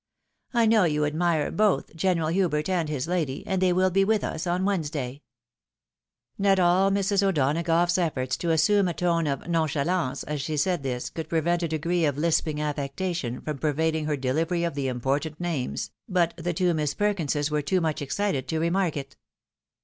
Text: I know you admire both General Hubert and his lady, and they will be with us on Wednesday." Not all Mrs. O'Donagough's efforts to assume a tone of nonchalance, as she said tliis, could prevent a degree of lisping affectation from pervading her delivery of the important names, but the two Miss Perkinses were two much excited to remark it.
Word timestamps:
I 0.51 0.65
know 0.65 0.85
you 0.85 1.05
admire 1.05 1.51
both 1.51 1.95
General 1.95 2.29
Hubert 2.29 2.67
and 2.69 2.89
his 2.89 3.07
lady, 3.07 3.45
and 3.45 3.61
they 3.61 3.71
will 3.71 3.91
be 3.91 4.03
with 4.03 4.23
us 4.23 4.47
on 4.47 4.65
Wednesday." 4.65 5.21
Not 6.39 6.57
all 6.59 6.89
Mrs. 6.89 7.21
O'Donagough's 7.21 7.99
efforts 7.99 8.35
to 8.37 8.49
assume 8.49 8.87
a 8.87 8.95
tone 8.95 9.27
of 9.27 9.47
nonchalance, 9.47 10.23
as 10.23 10.41
she 10.41 10.57
said 10.57 10.81
tliis, 10.81 11.13
could 11.13 11.29
prevent 11.29 11.61
a 11.61 11.67
degree 11.67 12.05
of 12.05 12.17
lisping 12.17 12.59
affectation 12.59 13.41
from 13.41 13.59
pervading 13.59 14.05
her 14.05 14.17
delivery 14.17 14.63
of 14.63 14.73
the 14.73 14.87
important 14.87 15.39
names, 15.39 15.91
but 16.09 16.33
the 16.35 16.51
two 16.51 16.73
Miss 16.73 16.95
Perkinses 16.95 17.51
were 17.51 17.61
two 17.61 17.79
much 17.79 18.01
excited 18.01 18.47
to 18.47 18.57
remark 18.59 18.97
it. 18.97 19.17